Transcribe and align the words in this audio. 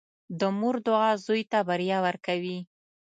•د 0.39 0.41
مور 0.59 0.75
دعا 0.87 1.11
زوی 1.25 1.43
ته 1.51 1.59
بریا 1.67 1.97
ورکوي. 2.07 2.59